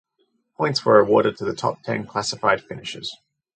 Points 0.57 0.83
were 0.83 0.97
awarded 0.99 1.37
to 1.37 1.45
the 1.45 1.53
top 1.53 1.83
ten 1.83 2.07
classified 2.07 2.63
finishers. 2.63 3.15